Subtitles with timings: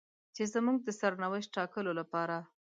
[0.35, 2.37] چې زموږ د سرنوشت ټاکلو لپاره.